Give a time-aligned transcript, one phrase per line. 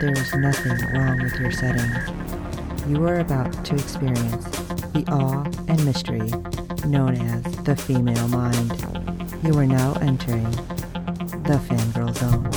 [0.00, 1.90] there is nothing wrong with your setting.
[2.88, 4.46] You are about to experience
[4.94, 6.30] the awe and mystery
[6.86, 8.72] known as the female mind.
[9.44, 10.50] You are now entering
[11.42, 12.48] the fangirl zone.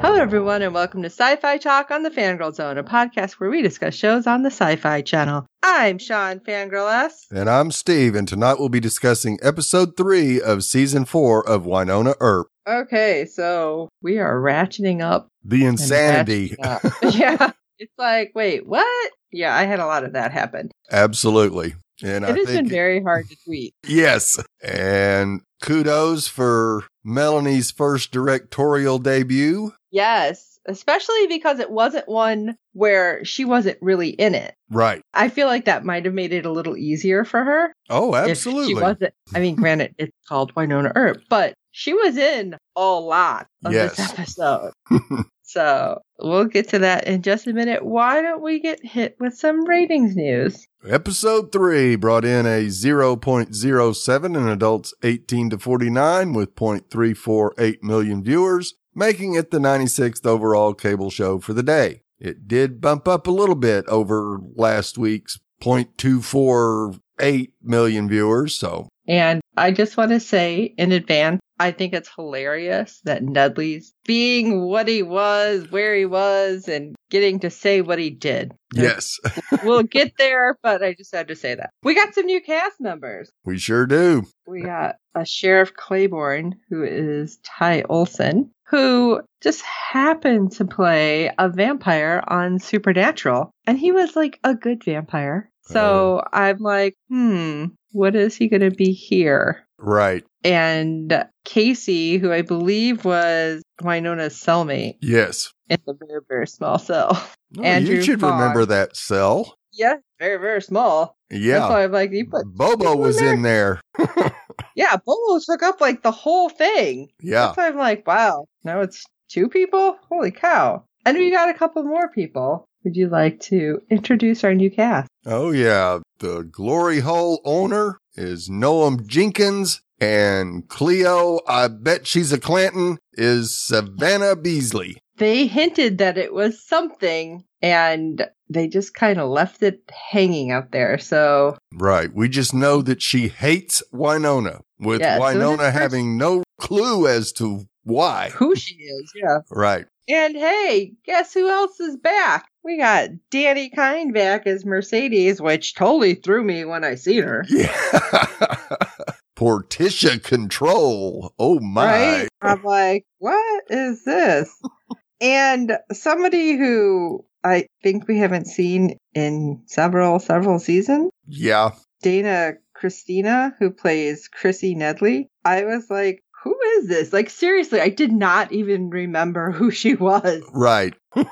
[0.00, 3.50] Hello, everyone, and welcome to Sci Fi Talk on the Fangirl Zone, a podcast where
[3.50, 5.44] we discuss shows on the Sci Fi Channel.
[5.62, 7.26] I'm Sean Fangirl S.
[7.30, 12.14] And I'm Steve, and tonight we'll be discussing episode three of season four of Wynonna
[12.18, 12.51] Earp.
[12.66, 15.28] Okay, so we are ratcheting up.
[15.44, 16.56] The insanity.
[16.62, 16.82] up.
[17.10, 17.52] yeah.
[17.78, 19.12] It's like, wait, what?
[19.32, 20.70] Yeah, I had a lot of that happen.
[20.90, 21.74] Absolutely.
[22.02, 23.74] And I It has been very hard to tweet.
[23.86, 24.42] yes.
[24.62, 29.72] And kudos for Melanie's first directorial debut.
[29.90, 34.54] Yes, especially because it wasn't one where she wasn't really in it.
[34.70, 35.02] Right.
[35.12, 37.72] I feel like that might have made it a little easier for her.
[37.90, 38.74] Oh, absolutely.
[38.74, 39.14] she wasn't.
[39.34, 43.96] I mean, granted, it's called Wynonna Earp, but she was in a lot of Yes.
[43.96, 44.72] this episode.
[45.42, 47.84] so we'll get to that in just a minute.
[47.84, 50.66] Why don't we get hit with some ratings news?
[50.88, 58.74] Episode 3 brought in a 0.07 in adults 18 to 49 with 0.348 million viewers,
[58.94, 62.02] making it the 96th overall cable show for the day.
[62.18, 69.40] It did bump up a little bit over last week's 0.248 million viewers, so And
[69.56, 74.88] I just want to say in advance, I think it's hilarious that Nedley's being what
[74.88, 78.52] he was, where he was, and getting to say what he did.
[78.74, 79.18] yes,
[79.62, 81.70] we'll get there, but I just had to say that.
[81.82, 83.30] We got some new cast members.
[83.44, 84.24] we sure do.
[84.46, 91.48] We got a Sheriff Claiborne, who is Ty Olsson, who just happened to play a
[91.50, 93.50] vampire on Supernatural.
[93.66, 95.50] And he was like a good vampire.
[95.64, 99.66] So I'm like, hmm, what is he going to be here?
[99.78, 100.24] Right.
[100.44, 105.52] And Casey, who I believe was Wynonna's cellmate Yes.
[105.68, 107.10] in the very, very small cell.
[107.58, 108.32] Oh, Andrew you should Fogg.
[108.40, 109.54] remember that cell.
[109.72, 111.16] Yeah, very, very small.
[111.30, 111.68] That's Yeah.
[111.68, 113.80] why I'm like, you put Bobo was in there.
[114.74, 117.08] Yeah, Bobo took up like the whole thing.
[117.20, 117.46] Yeah.
[117.46, 119.98] That's why I'm like, wow, now it's two people?
[120.08, 120.84] Holy cow.
[121.04, 122.66] And we got a couple more people.
[122.84, 125.08] Would you like to introduce our new cast?
[125.24, 132.38] Oh yeah, the Glory Hole owner is Noam Jenkins, and Cleo, I bet she's a
[132.40, 134.98] Clanton, is Savannah Beasley.
[135.18, 140.72] They hinted that it was something and they just kind of left it hanging out
[140.72, 140.98] there.
[140.98, 142.12] So, Right.
[142.12, 147.06] We just know that she hates Wynonna, with Yeah, so Wynonna first- having no clue
[147.06, 148.30] as to why.
[148.30, 149.38] who she is, yeah.
[149.50, 149.86] Right.
[150.08, 152.46] And hey, guess who else is back?
[152.64, 157.44] We got Dani Kind back as Mercedes, which totally threw me when I seen her.
[157.48, 157.68] Yeah.
[159.36, 161.32] Portisha Control.
[161.38, 161.84] Oh my.
[161.84, 162.28] Right?
[162.40, 164.54] I'm like, what is this?
[165.20, 171.70] and somebody who I think we haven't seen in several, several seasons, Yeah.
[172.02, 175.26] Dana Christina, who plays Chrissy Nedley.
[175.44, 177.12] I was like, who is this?
[177.12, 180.42] Like, seriously, I did not even remember who she was.
[180.52, 180.94] Right.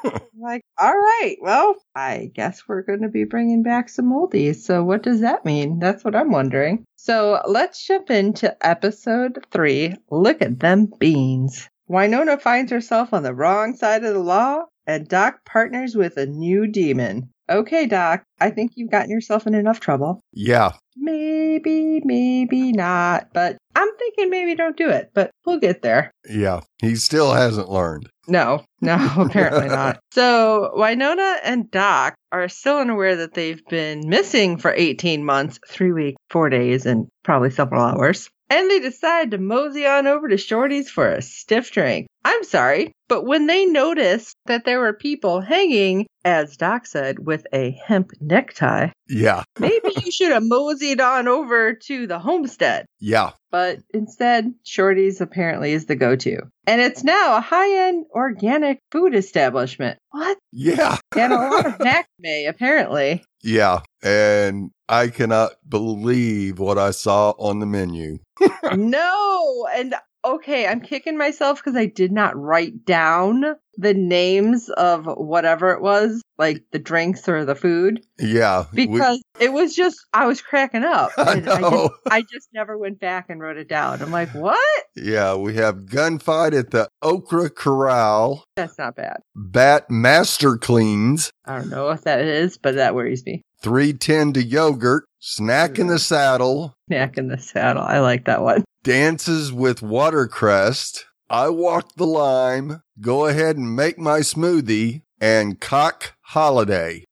[0.43, 4.57] Like, all right, well, I guess we're going to be bringing back some oldies.
[4.57, 5.79] So, what does that mean?
[5.81, 6.85] That's what I'm wondering.
[6.97, 9.95] So, let's jump into episode three.
[10.11, 11.69] Look at them beans.
[11.89, 16.25] Winona finds herself on the wrong side of the law, and Doc partners with a
[16.25, 17.29] new demon.
[17.51, 20.23] Okay, Doc, I think you've gotten yourself in enough trouble.
[20.33, 20.73] Yeah.
[20.97, 26.13] Maybe, maybe not, but I'm thinking maybe don't do it, but we'll get there.
[26.29, 26.61] Yeah.
[26.81, 28.09] He still hasn't learned.
[28.27, 30.01] No, no, apparently not.
[30.13, 35.93] So Wynonna and Doc are still unaware that they've been missing for 18 months, three
[35.93, 38.29] weeks, four days, and probably several hours.
[38.49, 42.09] And they decide to mosey on over to Shorty's for a stiff drink.
[42.31, 47.45] I'm sorry, but when they noticed that there were people hanging, as Doc said, with
[47.53, 49.43] a hemp necktie, Yeah.
[49.59, 52.87] maybe you should have moseyed on over to the homestead.
[53.01, 53.31] Yeah.
[53.51, 56.39] But instead, Shorty's apparently is the go to.
[56.69, 59.99] And it's now a high end organic food establishment.
[60.11, 60.39] What?
[60.53, 60.99] Yeah.
[61.17, 63.25] And a lot of macrame, apparently.
[63.43, 63.81] Yeah.
[64.05, 68.19] And I cannot believe what I saw on the menu.
[68.73, 69.67] no.
[69.75, 69.95] And
[70.25, 73.45] okay, I'm kicking myself because I did not write down
[73.77, 78.65] the names of whatever it was, like the drinks or the food, Yeah.
[78.75, 81.11] we- because it was just I was cracking up.
[81.19, 81.71] I and I, know.
[81.89, 84.03] just, I just never went back and wrote it down.
[84.03, 84.59] I'm like, what?
[84.97, 89.23] yeah, we have gunfight at the Okra Corral, That's not bad.
[89.35, 93.43] Bat Master Cleans, I don't know what that is, but that worries me.
[93.63, 97.83] 310 to Yogurt, Snack in the Saddle, Snack in the saddle.
[97.83, 98.65] I like that one.
[98.83, 106.15] Dances with Watercress, I Walk the Lime, Go Ahead and Make My Smoothie, and Cock
[106.23, 107.05] Holiday.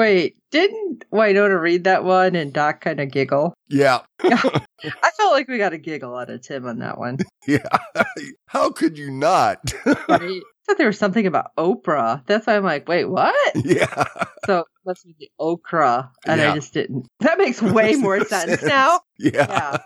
[0.00, 3.52] Wait, didn't Wynonna read that one and Doc kind of giggle?
[3.68, 4.00] Yeah.
[4.24, 7.18] I felt like we got a giggle out of Tim on that one.
[7.46, 7.68] Yeah.
[8.46, 9.58] How could you not?
[9.86, 9.96] Right?
[10.08, 12.26] I thought there was something about Oprah.
[12.26, 13.36] That's why I'm like, wait, what?
[13.54, 14.04] yeah.
[14.46, 16.50] So must be the okra, and Yeah.
[16.50, 17.06] I just didn't.
[17.20, 19.00] That makes way more sense now.
[19.18, 19.76] Yeah.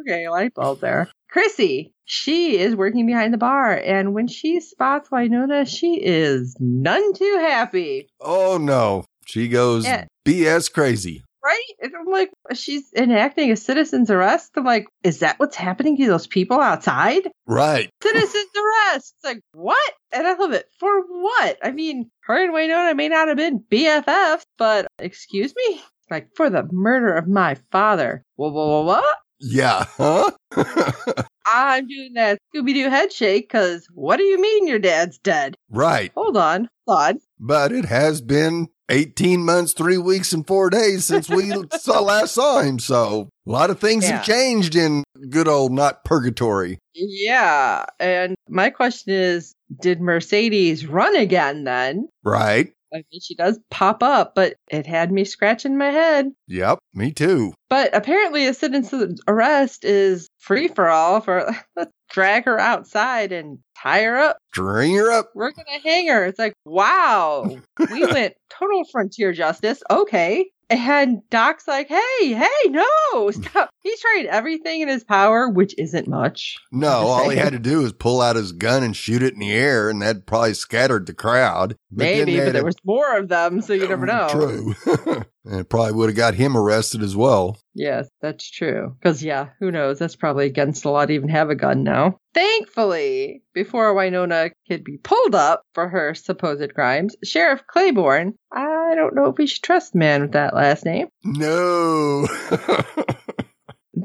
[0.00, 1.08] Okay, light bulb there.
[1.30, 7.12] Chrissy, she is working behind the bar, and when she spots Wynonna, she is none
[7.14, 9.04] too happy, Oh no.
[9.26, 10.04] She goes Yeah.
[10.26, 11.22] BS crazy.
[11.44, 11.62] right?
[11.82, 14.52] And I'm like, she's enacting a citizen's arrest.
[14.56, 17.28] I'm like, is that what's happening to those people outside?
[17.46, 17.90] Right.
[18.02, 19.14] Citizen's arrest.
[19.16, 19.92] It's like, what?
[20.12, 20.66] And I love it.
[20.80, 21.58] For what?
[21.62, 25.82] I mean, her and Wynonna may not have been BFFs, but excuse me?
[26.10, 28.22] Like, for the murder of my father.
[28.36, 29.16] Whoa, whoa, whoa, what?
[29.40, 29.84] Yeah.
[29.98, 30.30] Huh?
[31.46, 35.56] I'm doing that Scooby Doo head shake because what do you mean your dad's dead?
[35.68, 36.10] right.
[36.16, 36.68] Hold on.
[36.86, 37.20] Hold on.
[37.38, 42.34] But it has been 18 months, three weeks, and four days since we saw last
[42.34, 42.78] saw him.
[42.78, 44.16] So a lot of things Yeah.
[44.18, 46.78] have changed in good old not purgatory.
[46.94, 47.86] Yeah.
[47.98, 52.08] And my question is did Mercedes run again then?
[52.22, 52.72] Right.
[52.94, 56.30] I mean, she does pop up, but it had me scratching my head.
[56.46, 56.78] Yep.
[56.94, 57.52] Me too.
[57.68, 61.20] But apparently, a citizen's arrest is free for all.
[61.20, 64.38] For let's drag her outside and tie her up.
[64.52, 65.30] String her up.
[65.34, 66.24] We're gonna hang her.
[66.24, 67.58] It's like, wow,
[67.90, 69.82] we went total frontier justice.
[69.90, 70.50] Okay.
[70.70, 73.70] And Doc's like, hey, hey, no, stop.
[73.80, 76.56] He's trying everything in his power, which isn't much.
[76.72, 79.40] No, all he had to do was pull out his gun and shoot it in
[79.40, 81.76] the air, and that probably scattered the crowd.
[81.90, 84.28] then Maybe, but there was more of them, so you never know.
[84.30, 85.24] True.
[85.44, 87.58] and it probably would have got him arrested as well.
[87.74, 88.96] Yes, that's true.
[88.98, 89.98] Because, yeah, who knows?
[89.98, 92.18] That's probably against the law to even have a gun now.
[92.32, 99.14] Thankfully, before Wynonna could be pulled up for her supposed crimes, Sheriff Claiborne, I don't
[99.14, 102.26] know if we should trust the man with that last name, No.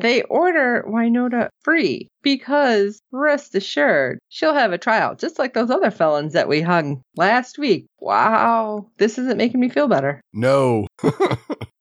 [0.02, 5.92] they order Wynonna free because, rest assured, she'll have a trial just like those other
[5.92, 7.86] felons that we hung last week.
[8.00, 10.22] Wow, this isn't making me feel better.
[10.34, 10.88] no.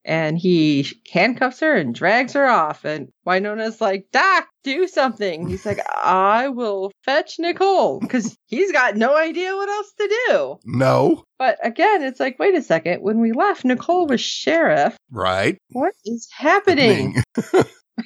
[0.05, 2.85] and he handcuffs her and drags her off.
[2.87, 5.47] And Wynonna's like, Doc, do something.
[5.47, 10.59] He's like, I will fetch Nicole because he's got no idea what else to do.
[10.65, 11.25] no.
[11.39, 13.01] But again, it's like, wait a second.
[13.01, 14.97] When we left, Nicole was sheriff.
[15.11, 15.57] Right.
[15.71, 17.23] What is happening?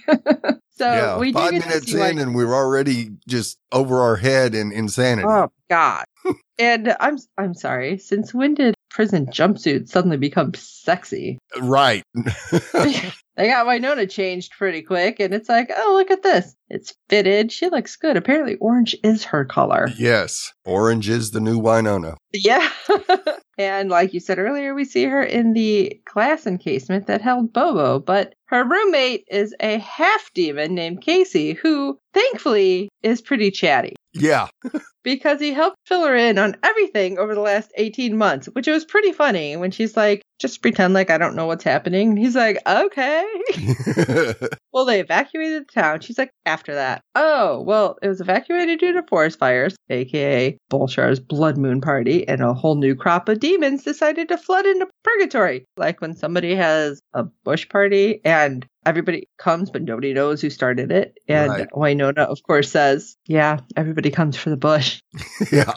[0.71, 1.19] so yeah.
[1.19, 5.29] we Five minutes in, like, and we're already just over our head in insanity.
[5.29, 6.05] oh God.
[6.59, 7.99] and I'm I'm sorry.
[7.99, 11.39] Since when did prison jumpsuits suddenly become sexy?
[11.61, 12.03] Right.
[13.37, 16.55] they got Wynonna changed pretty quick, and it's like, oh, look at this.
[16.69, 17.53] It's fitted.
[17.53, 18.17] She looks good.
[18.17, 19.89] Apparently, orange is her color.
[19.99, 20.53] yes.
[20.65, 22.15] Orange is the new Wynonna.
[22.33, 22.69] Yeah.
[23.59, 27.99] and like you said earlier, we see her in the glass encasement that held Bobo,
[27.99, 33.97] but her roommate is a half demon named Casey, who thankfully is pretty chatty.
[34.15, 34.49] Yeah.
[35.05, 38.85] Because he helped fill her in on everything over the last 18 months, which was
[38.85, 42.11] pretty funny when she's like, just pretend like I don't know what's happening.
[42.11, 43.25] And he's like, okay.
[44.73, 46.01] Well, they evacuated the town.
[46.01, 47.03] She's like, after that.
[47.15, 52.41] Oh, well, it was evacuated due to forest fires, aka Bulshar's blood moon party, and
[52.41, 55.67] a whole new crop of demons decided to flood into purgatory.
[55.77, 60.91] Like when somebody has a bush party and everybody comes, but nobody knows who started
[60.91, 61.19] it.
[61.29, 61.69] And Right.
[61.73, 65.03] Wynonna, of course, says, Yeah, everybody comes for the bush.
[65.53, 65.75] yeah.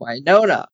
[0.00, 0.66] Wynonna.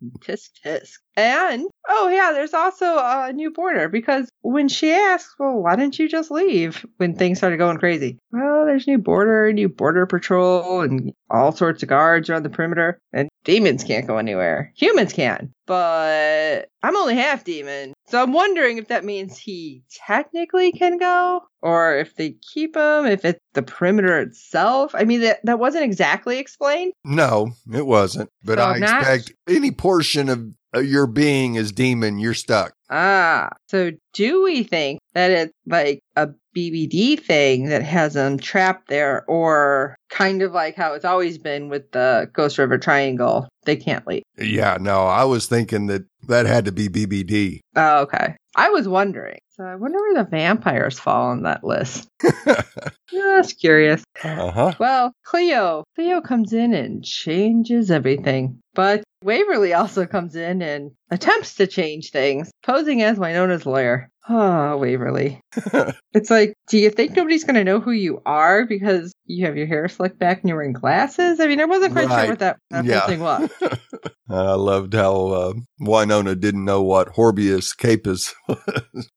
[0.20, 0.98] tisk tisk.
[1.16, 5.98] And oh yeah, there's also a new border because when she asks, well, why didn't
[5.98, 8.18] you just leave when things started going crazy?
[8.30, 12.98] Well, there's new border, new border patrol, and all sorts of guards around the perimeter.
[13.12, 14.72] And demons can't go anywhere.
[14.76, 20.72] Humans can, but I'm only half demon, so I'm wondering if that means he technically
[20.72, 24.94] can go, or if they keep him, if it's the perimeter itself.
[24.94, 26.92] I mean, that that wasn't exactly explained.
[27.04, 28.30] No, it wasn't.
[28.44, 30.46] But So I not- expect any portion of
[30.78, 32.72] your being is demon, you're stuck.
[32.90, 38.88] Ah, so do we think that it's like a BBD thing that has them trapped
[38.88, 43.46] there, or kind of like how it's always been with the Ghost River Triangle?
[43.64, 44.22] They can't leave.
[44.38, 47.60] Yeah, no, I was thinking that that had to be BBD.
[47.76, 48.34] Oh, okay.
[48.56, 49.38] I was wondering.
[49.50, 52.08] So I wonder where the vampires fall on that list.
[53.10, 54.02] Just curious.
[54.24, 54.72] uh huh.
[54.78, 55.84] Well, Cleo.
[55.94, 58.60] Cleo comes in and changes everything.
[58.74, 64.10] But Waverly also comes in and attempts to change things, posing as Wynonna's lawyer.
[64.28, 65.40] Oh, Waverly.
[66.14, 69.58] It's like, do you think nobody's going to know who you are because you have
[69.58, 71.38] your hair slicked back and you're wearing glasses?
[71.38, 72.20] I mean, I wasn't quite Right.
[72.20, 73.06] sure what that, that Yeah.
[73.06, 73.50] thing was.
[74.30, 78.34] I loved how uh, Wynonna didn't know what Horbius Capus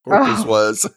[0.04, 0.46] Horbius Oh.
[0.46, 0.90] was.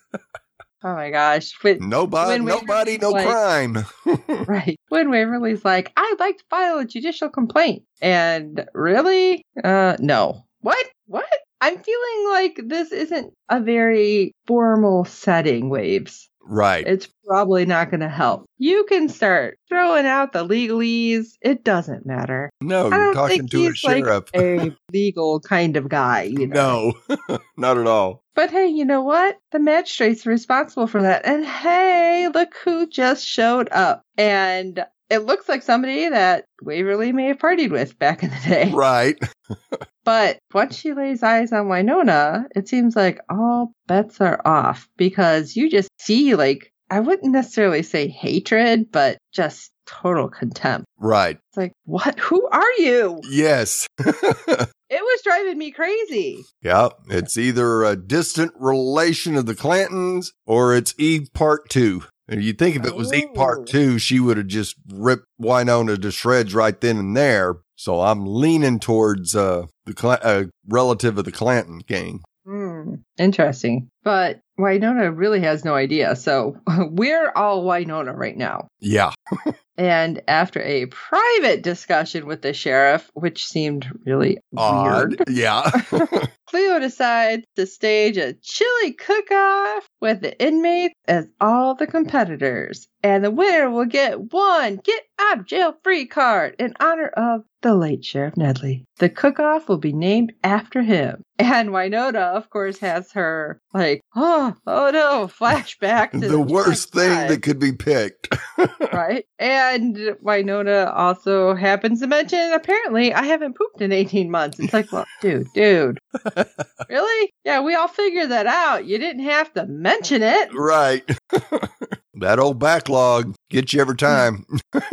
[0.85, 1.51] Oh my gosh.
[1.63, 3.85] But Nobody, When nobody, no like- crime.
[4.47, 4.77] Right.
[4.89, 7.81] When Waverly's like, I'd like to file a judicial complaint.
[8.01, 9.43] And really?
[9.63, 10.45] Uh, no.
[10.61, 10.85] What?
[11.07, 11.25] What?
[11.59, 16.29] I'm feeling like this isn't a very formal setting, Waves.
[16.45, 16.85] Right.
[16.85, 18.45] It's probably not going to help.
[18.57, 21.33] You can start throwing out the legalese.
[21.41, 22.49] It doesn't matter.
[22.61, 24.29] No, you're talking to a he's like sheriff.
[24.35, 26.93] a legal kind of guy, you know.
[27.09, 28.23] no, not at all.
[28.35, 29.37] But hey, you know what?
[29.51, 31.25] The magistrate's responsible for that.
[31.25, 34.01] And hey, look who just showed up.
[34.17, 38.71] And it looks like somebody that Waverly may have partied with back in the day.
[38.73, 39.17] Right.
[40.05, 45.55] But once she lays eyes on Wynonna, it seems like all bets are off because
[45.55, 50.85] you just see, like, I wouldn't necessarily say hatred, but just total contempt.
[50.99, 51.37] Right.
[51.49, 52.19] It's like, what?
[52.19, 53.19] Who are you?
[53.29, 53.87] Yes.
[54.87, 56.43] It was driving me crazy.
[56.61, 56.89] yeah.
[57.09, 62.03] It's either a distant relation of the Clantons or it's Eve Part Two.
[62.27, 63.33] And you think if it was Eve Oh.
[63.33, 67.55] Part Two, she would have just ripped Wynonna to shreds right then and there.
[67.75, 72.21] So I'm leaning towards uh, the Cla- uh, relative of the Clanton gang.
[72.45, 72.95] Hmm.
[73.17, 73.89] Interesting.
[74.03, 76.15] But Wynonna really has no idea.
[76.15, 76.57] So
[76.91, 78.67] we're all Wynonna right now.
[78.79, 79.11] Yeah.
[79.77, 85.09] And after a private discussion with the sheriff, which seemed really Odd.
[85.17, 85.69] weird, Yeah.
[86.55, 92.87] Cleo decides to stage a chili cook-off with the inmates as all the competitors.
[93.03, 97.43] And the winner will get one get out of jail free card in honor of
[97.61, 98.85] the late Sheriff Nedley.
[98.99, 101.23] The cook-off will be named after him.
[101.37, 107.01] And Wynonna, of course, has her like, oh, oh no, flashback to the worst time.
[107.01, 108.35] thing that could be picked.
[108.93, 109.25] right?
[109.39, 114.59] And Wynonna also happens to mention, apparently, I haven't pooped in 18 months.
[114.59, 115.99] It's like, well, dude, dude.
[116.89, 117.33] really?
[117.43, 118.85] Yeah, we all figured that out.
[118.85, 120.53] You didn't have to mention it.
[120.53, 121.03] right.
[122.15, 124.45] that old backlog gets you every time.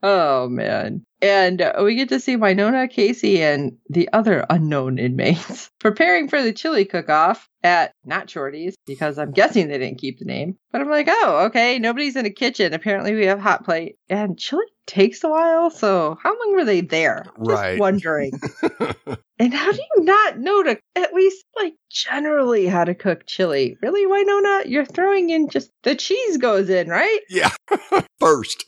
[0.00, 1.04] Oh, man.
[1.20, 6.52] And we get to see Wynonna, Casey, and the other unknown inmates preparing for the
[6.52, 10.56] chili cook off at not Shorty's because I'm guessing they didn't keep the name.
[10.70, 12.72] But I'm like, oh, okay, nobody's in the kitchen.
[12.72, 13.96] Apparently, we have hot plate.
[14.08, 15.70] And chili takes a while.
[15.70, 17.24] So, how long were they there?
[17.24, 17.78] Just Right.
[17.78, 18.32] wondering.
[19.40, 23.76] And how do you not know to at least like generally how to cook chili?
[23.80, 24.68] Really, Wynonna?
[24.68, 27.20] You're throwing in just the cheese goes in, right?
[27.30, 27.50] yeah.
[28.18, 28.64] First.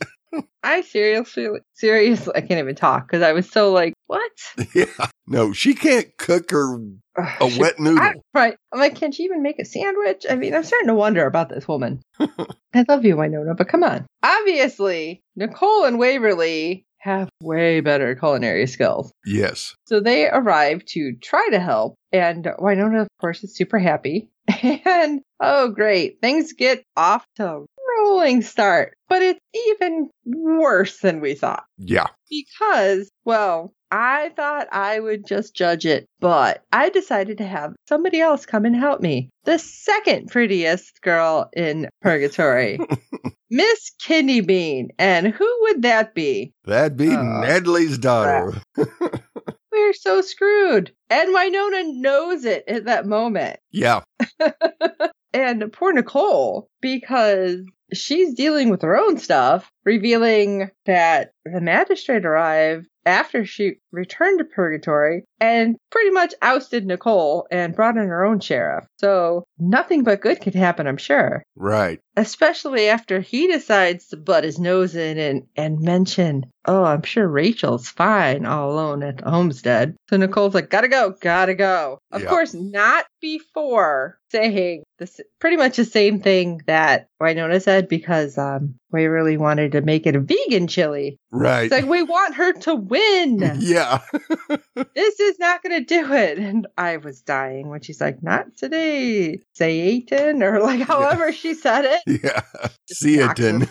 [0.63, 4.31] I seriously, seriously, I can't even talk because I was so like, what?
[4.75, 4.87] Yeah.
[5.27, 6.77] No, she can't cook her
[7.17, 8.01] a she- wet noodle.
[8.03, 8.57] I- right.
[8.73, 10.25] I'm like, can she even make a sandwich?
[10.29, 12.01] I mean, I'm starting to wonder about this woman.
[12.21, 14.07] I love you, Wynonna, but come on.
[14.23, 19.11] Obviously, Nicole and Waverly have way better culinary skills.
[19.25, 19.75] yes.
[19.87, 24.29] So they arrive to try to help, and Wynonna, of course, is super happy.
[24.63, 27.65] And oh, great, things get off to
[28.05, 32.07] rolling start, but it's even worse than we thought Yeah.
[32.29, 38.21] because, well, I thought I would just judge it, but I decided to have somebody
[38.21, 39.31] else come and help me.
[39.45, 42.79] The second prettiest girl in Purgatory,
[43.51, 44.91] Miss Kidney Bean.
[44.99, 46.53] And who would that be?
[46.67, 48.53] That'd be Oh, Nedley's daughter.
[49.73, 50.93] We're so screwed.
[51.09, 53.59] And Wynonna knows it at that moment.
[53.73, 54.03] Yeah.
[55.33, 57.57] and poor Nicole, because
[57.93, 64.45] she's dealing with her own stuff, revealing that the magistrate arrived after she returned to
[64.45, 68.85] purgatory and pretty much ousted Nicole and brought in her own sheriff.
[68.99, 71.43] So nothing but good could happen, I'm sure.
[71.57, 71.99] Right.
[72.17, 77.27] Especially after he decides to butt his nose in and, and mention, oh, I'm sure
[77.27, 79.97] Rachel's fine all alone at the homestead.
[80.11, 81.99] So Nicole's like, gotta go, gotta go.
[82.13, 82.29] Of Yeah.
[82.29, 88.77] course, not before saying this pretty much the same thing that Wynonna said because um,
[88.93, 91.19] really wanted to make it a vegan chili.
[91.33, 91.65] Right.
[91.65, 93.41] It's like we want her to win.
[93.59, 94.01] yeah.
[94.95, 96.39] this is not going to do it.
[96.39, 101.85] And I was dying when she's like, "Not today, Satan," or like however she said
[101.87, 102.01] it.
[102.23, 102.43] Yeah.
[102.87, 103.67] Seaton.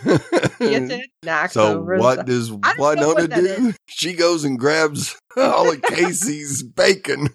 [0.57, 1.97] Satan knocks So over.
[1.97, 3.73] what does I Wynonna do?
[3.87, 7.29] She goes and grabs all of Casey's bacon.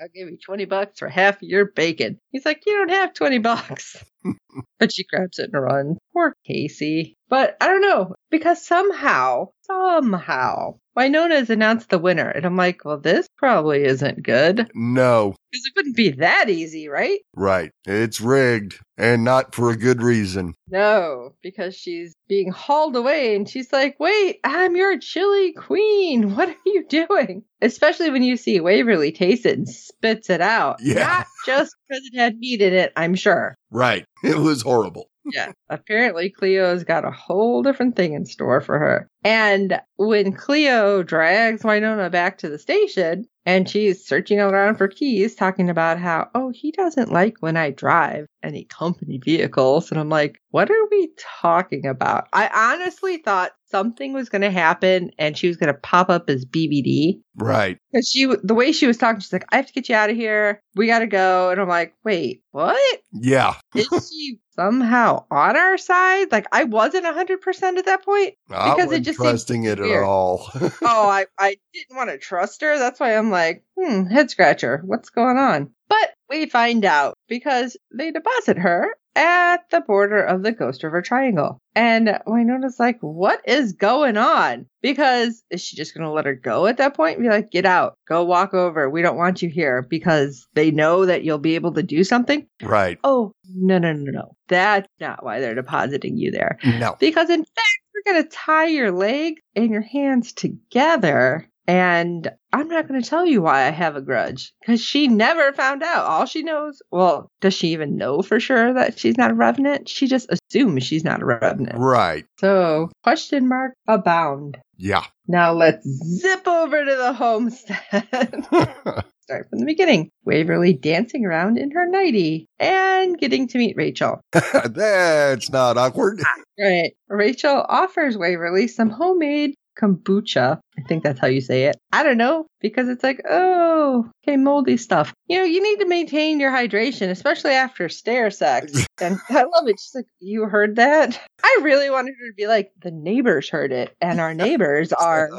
[0.00, 2.18] I'll give you 20 bucks for half your bacon.
[2.30, 3.96] He's like, You don't have 20 bucks.
[4.78, 5.98] but she grabs it and runs.
[6.12, 7.16] Poor Casey.
[7.28, 12.28] But I don't know, because somehow, somehow, Wynonna's announced the winner.
[12.28, 14.70] And I'm like, Well, this probably isn't good.
[14.74, 15.34] No.
[15.50, 17.20] Because it wouldn't be that easy, right?
[17.34, 17.70] Right.
[17.86, 20.54] It's rigged and not for a good reason.
[20.68, 26.34] No, because she's being hauled away and she's like, Wait, I'm your chili queen.
[26.40, 27.44] What are you doing?
[27.60, 30.78] Especially when you see Waverly taste it and spits it out.
[30.82, 31.04] Yeah.
[31.04, 33.56] Not just because it had meat in it, I'm sure.
[33.70, 34.04] Right.
[34.22, 35.06] It was horrible.
[35.32, 35.52] Yeah.
[35.70, 39.08] Apparently, Cleo's got a whole different thing in store for her.
[39.24, 45.34] And when Cleo drags Wynonna back to the station and she's searching around for keys,
[45.34, 49.90] talking about how, oh, he doesn't like when I drive any company vehicles.
[49.90, 52.28] And I'm like, what are we talking about?
[52.32, 56.28] I honestly thought something was going to happen and she was going to pop up
[56.28, 57.20] as BBD.
[57.36, 57.78] Right.
[57.92, 60.10] Because she, the way she was talking, she's like, I have to get you out
[60.10, 60.60] of here.
[60.74, 61.50] We got to go.
[61.50, 63.00] And I'm like, wait, what?
[63.12, 63.54] Yeah.
[63.74, 66.32] is she somehow on our side?
[66.32, 68.34] Like I wasn't hundred percent at that point.
[68.48, 70.02] Because it wasn't just trusting it weird.
[70.02, 70.48] at all.
[70.82, 72.78] Oh, I I didn't want to trust her.
[72.78, 74.82] That's why I'm like, hmm, head scratcher.
[74.84, 75.70] What's going on?
[75.88, 81.02] But we find out because they deposit her at the border of the Ghost River
[81.02, 81.60] Triangle.
[81.74, 84.66] And Wynonna's like, what is going on?
[84.82, 87.50] Because is she just going to let her go at that point and be like,
[87.50, 88.88] get out, go walk over.
[88.88, 92.46] We don't want you here because they know that you'll be able to do something?
[92.62, 92.98] right.
[93.04, 94.36] Oh, no, no, no, no.
[94.48, 96.58] That's not why they're depositing you there.
[96.64, 96.96] No.
[96.98, 101.48] Because in fact, we're going to tie your legs and your hands together.
[101.70, 105.52] And I'm not going to tell you why I have a grudge because she never
[105.52, 106.04] found out.
[106.04, 109.88] All she knows, well, does she even know for sure that she's not a revenant?
[109.88, 111.78] She just assumes she's not a revenant.
[111.78, 112.24] Right.
[112.40, 114.58] So, question mark abound.
[114.78, 115.04] Yeah.
[115.28, 117.76] Now let's zip over to the homestead.
[119.22, 120.10] Start from the beginning.
[120.24, 124.20] Waverly dancing around in her nightie and getting to meet Rachel.
[124.32, 126.20] That's not awkward.
[126.58, 126.94] Right.
[127.08, 130.60] Rachel offers Waverly some homemade kombucha.
[130.78, 131.76] I think that's how you say it.
[131.92, 135.12] I don't know because it's like, oh, okay, moldy stuff.
[135.26, 138.86] You know, you need to maintain your hydration, especially after stair sex.
[139.00, 139.76] and I love it.
[139.80, 141.20] She's like, you heard that?
[141.42, 145.30] I really wanted her to be like, the neighbors heard it, and our neighbors are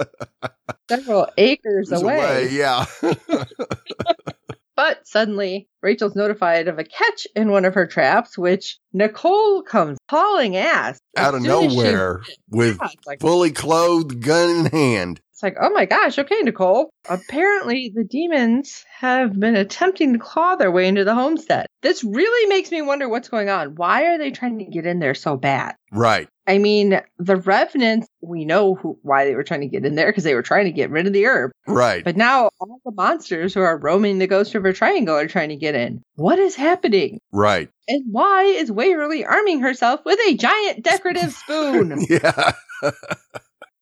[0.90, 2.50] several acres It's away.
[2.52, 2.86] Yeah.
[4.82, 10.00] But suddenly, Rachel's notified of a catch in one of her traps, which Nicole comes
[10.10, 15.22] hauling ass Out of as she- nowhere with Yeah, like, fully clothed gun in hand.
[15.42, 16.92] It's like, oh my gosh, okay, Nicole.
[17.10, 21.66] Apparently, the demons have been attempting to claw their way into the homestead.
[21.82, 23.74] This really makes me wonder what's going on.
[23.74, 25.74] Why are they trying to get in there so bad?
[25.92, 26.28] Right.
[26.46, 30.12] I mean, the revenants, we know who, why they were trying to get in there
[30.12, 31.50] because they were trying to get rid of the herb.
[31.66, 32.04] Right.
[32.04, 35.56] But now all the monsters who are roaming the Ghost River Triangle are trying to
[35.56, 36.04] get in.
[36.18, 37.20] What is happening?
[37.32, 37.70] Right.
[37.88, 42.06] And why is Waverly arming herself with a giant decorative spoon?
[42.08, 42.52] Yeah.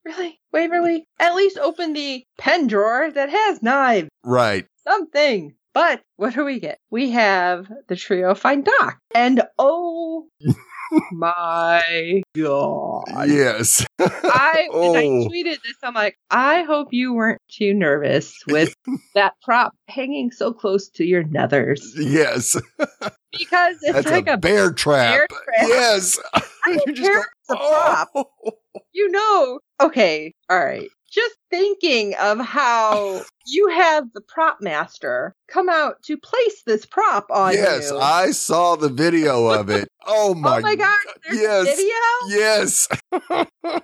[0.06, 0.39] really?
[0.52, 1.04] Waverly?
[1.18, 4.08] At least open the pen drawer that has knives.
[4.24, 4.66] Right.
[4.86, 5.54] Something.
[5.72, 6.78] But what do we get?
[6.90, 8.98] We have the trio find Doc.
[9.14, 10.26] And oh
[11.12, 13.04] my god.
[13.28, 13.86] Yes.
[14.00, 14.94] I when oh.
[14.96, 15.28] I Oh.
[15.28, 18.74] tweeted this, I'm like, I hope you weren't too nervous with
[19.14, 21.80] that prop hanging so close to your nethers.
[21.96, 22.56] Yes.
[23.30, 25.14] Because it's That's like a, a, bear trap.
[25.14, 25.68] bear trap.
[25.68, 26.18] Yes.
[26.34, 28.08] I don't You just care if it's a prop.
[28.16, 28.24] "Oh."
[28.92, 30.88] You know, okay, all right.
[31.10, 37.26] Just thinking of how you have the prop master come out to place this prop
[37.30, 37.96] on Yes, you.
[37.96, 39.88] Yes, I saw the video of it.
[40.06, 40.96] Oh, oh my, oh my god,
[41.28, 41.68] there's yes.
[41.68, 42.40] a video?
[42.40, 42.88] Yes.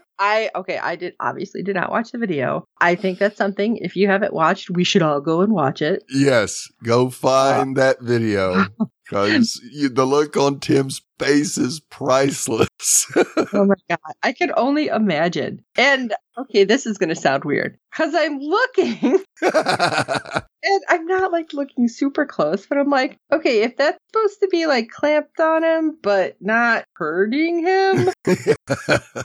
[0.18, 2.64] I okay, I did obviously did not watch the video.
[2.81, 6.05] I think that's something if you haven't watched, we should all go and watch it.
[6.09, 6.68] Yes.
[6.83, 8.64] Go find uh, that video
[9.05, 13.12] because the look on Tim's face is priceless.
[13.52, 15.64] Oh my god, I can only imagine.
[15.76, 17.56] And okay, this is going to sound weird
[17.95, 23.77] cuz I'm looking and I'm not like looking super close, but I'm like, okay, if
[23.77, 28.35] that's supposed to be like clamped on him but not hurting him, how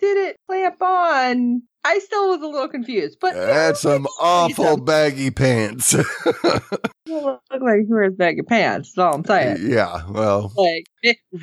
[0.00, 5.30] did it clamp on I still was a little confused, but That's some awful baggy
[5.30, 5.92] pants.
[5.94, 8.92] Look like he wears baggy pants.
[8.94, 9.70] That's all I'm saying.
[9.70, 10.86] yeah, well, Like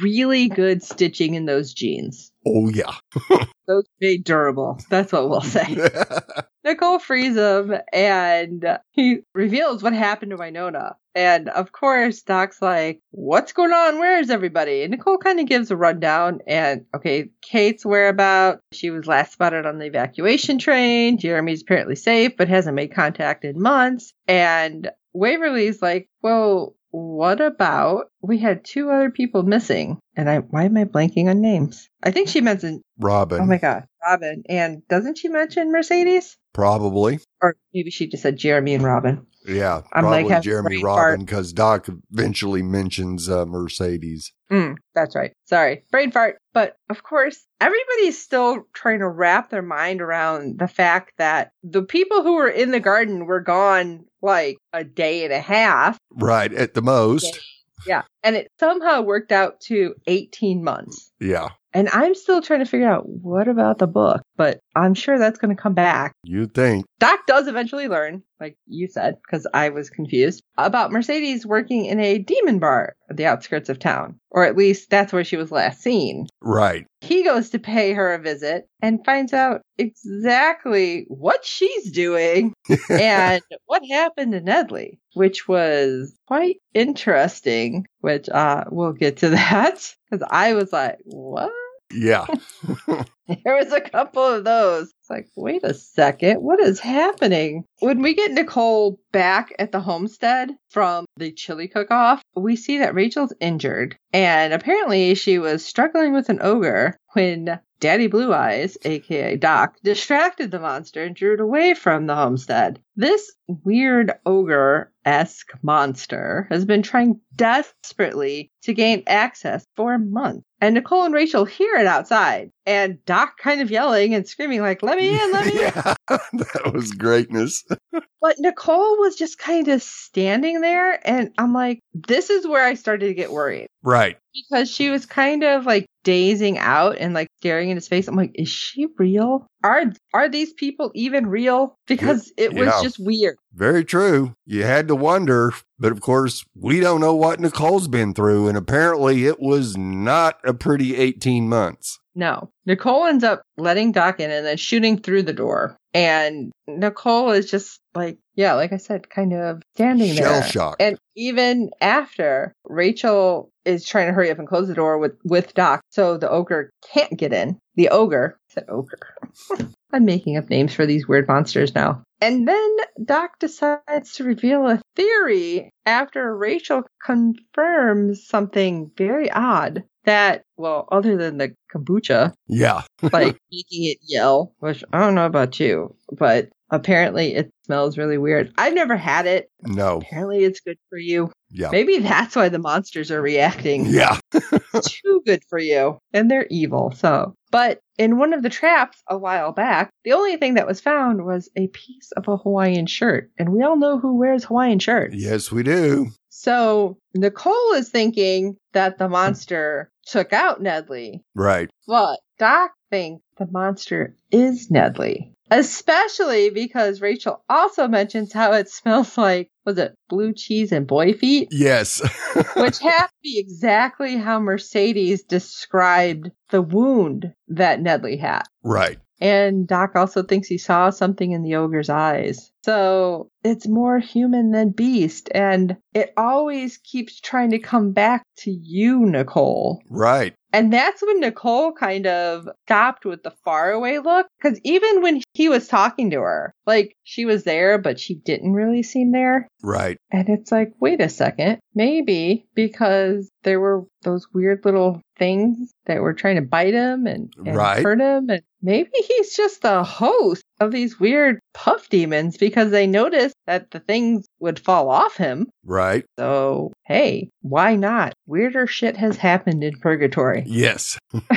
[0.02, 2.31] really good stitching in those jeans.
[2.46, 2.96] Oh yeah.
[3.68, 4.80] Those made durable.
[4.90, 5.90] That's what we'll say.
[6.64, 10.96] Nicole frees him and he reveals what happened to Wynonna.
[11.14, 14.00] And of course, Doc's like, What's going on?
[14.00, 14.84] Where is everybody?
[14.84, 16.40] And Nicole kind of gives a rundown.
[16.48, 18.60] And okay, Kate's whereabout.
[18.72, 21.18] She was last spotted on the evacuation train.
[21.18, 24.14] Jeremy's apparently safe, but hasn't made contact in months.
[24.28, 29.98] And Waverly's like, Well, what about we had two other people missing?
[30.16, 31.90] And I, why am I blanking on names?
[32.04, 34.44] I think she mentioned, Robin, oh my God, Robin.
[34.48, 36.38] And doesn't she mention Mercedes?
[36.54, 37.20] probably.
[37.42, 39.26] Or maybe she just said Jeremy and Robin.
[39.46, 44.32] Yeah, I'm like probably having Jeremy Robin because Doc eventually mentions uh, Mercedes.
[44.52, 45.32] Mm, that's right.
[45.46, 45.84] Sorry.
[45.92, 46.38] Brain fart.
[46.54, 51.84] But of course, everybody's still trying to wrap their mind around the fact that the
[51.84, 55.98] people who were in the garden were gone like a day and a half.
[56.12, 57.40] Right, at the most.
[57.88, 58.04] Yeah.
[58.24, 61.12] And it somehow worked out to 18 months.
[61.20, 65.20] Yeah, And I'm still trying to figure out what about the book, but I'm sure
[65.20, 66.14] that's going to come back.
[66.24, 66.88] you'd think.
[67.00, 72.00] Doc does eventually learn, like you said, because I was confused, about Mercedes working in
[72.00, 74.20] a demon bar at the outskirts of town.
[74.32, 76.26] Or at least that's where she was last seen.
[76.42, 76.88] Right.
[77.02, 82.56] He goes to pay her a visit and finds out exactly what she's doing
[82.90, 89.94] and what happened to Nedley, which was quite interesting, which uh, we'll get to that.
[90.10, 91.52] Because I was like, what?
[91.94, 92.26] Yeah.
[93.46, 94.92] There was a couple of those.
[95.00, 97.64] It's like, wait a second, what is happening?
[97.80, 102.80] When we get Nicole back at the homestead from the chili cook off, we see
[102.80, 103.96] that Rachel's injured.
[104.12, 110.52] And apparently she was struggling with an ogre when Daddy Blue Eyes, aka Doc, distracted
[110.52, 112.80] the monster and drew it away from the homestead.
[112.96, 120.44] This weird ogre esque monster has been trying desperately to gain access for months.
[120.60, 124.84] And Nicole and Rachel hear it outside, and Doc kind of yelling and screaming, like,
[124.84, 125.58] let me in, let me in.
[125.62, 127.64] yeah, that was greatness.
[128.22, 132.76] But Nicole was just kind of standing there, and I'm like, this is where I
[132.76, 134.18] started to get worried Right.
[134.32, 138.08] because she was kind of like dazing out and like staring in his face.
[138.08, 139.48] I'm like, is she real?
[139.64, 141.78] Are are these people even real?
[141.88, 142.80] Because it was Yeah.
[142.82, 143.38] just weird.
[143.54, 144.34] Very true.
[144.46, 148.58] You had to wonder, but of course, we don't know what Nicole's been through, and
[148.58, 152.00] apparently it was not a pretty 18 months.
[152.16, 152.50] No.
[152.66, 155.78] Nicole ends up letting Doc in and then shooting through the door.
[155.94, 160.26] And Nicole is just like, yeah, like I said, kind of standing there.
[160.26, 160.50] Shell there.
[160.50, 160.82] shocked.
[160.82, 165.54] And even after Rachel is trying to hurry up and close the door with, with
[165.54, 167.60] Doc so the ogre can't get in.
[167.76, 169.16] The ogre said ogre.
[169.94, 172.04] I'm making up names for these weird monsters now.
[172.22, 180.44] And then Doc decides to reveal a theory after Rachel confirms something very odd that,
[180.58, 182.82] well, other than the kombucha, Yeah.
[183.12, 188.18] like making it yell, which I don't know about you, but apparently it smells really
[188.18, 188.52] weird.
[188.58, 189.50] I've never had it.
[189.64, 189.98] No.
[189.98, 191.32] Apparently it's good for you.
[191.52, 191.70] Yeah.
[191.72, 193.86] Maybe that's why the monsters are reacting.
[193.86, 194.20] Yeah.
[194.34, 195.98] Too good for you.
[196.14, 196.92] And they're evil.
[196.96, 200.80] So, but in one of the traps a while back, the only thing that was
[200.82, 203.30] found was a piece of a Hawaiian shirt.
[203.38, 205.16] And we all know who wears Hawaiian shirts.
[205.18, 206.08] Yes, we do.
[206.30, 211.70] So Nicole is thinking that the monster took out Nedley, Right.
[211.88, 215.34] but Doc thinks the monster is Nedley.
[215.52, 221.14] Especially because Rachel also mentions how it smells like, was it blue cheese and boy
[221.14, 221.50] feet?
[221.52, 222.00] Yes.
[222.56, 228.44] Which has to be exactly how Mercedes described the wound that Nedley had.
[228.64, 228.98] right.
[229.22, 232.52] And Doc also thinks he saw something in the ogre's eyes.
[232.64, 235.30] So it's more human than beast.
[235.34, 239.82] And it always keeps trying to come back to you, Nicole.
[239.90, 240.34] Right.
[240.54, 244.28] And that's when Nicole kind of stopped with the faraway look.
[244.42, 248.54] Because even when he was talking to her, like she was there, but she didn't
[248.54, 249.48] really seem there.
[249.64, 249.98] Right.
[250.12, 251.60] And it's like, wait a second.
[251.74, 257.32] Maybe because there were those weird little things that were trying to bite him and,
[257.46, 257.82] and Right.
[257.84, 258.30] hurt him.
[258.30, 263.72] And maybe he's just the host of these weird puff demons because they noticed that
[263.72, 265.50] the things would fall off him.
[265.66, 266.06] Right.
[266.18, 268.14] So, hey, why not?
[268.28, 270.44] Weirder shit has happened in purgatory.
[270.46, 270.98] Yes.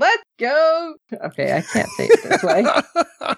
[0.00, 0.94] Let's go.
[1.24, 2.64] Okay, I can't say it this way.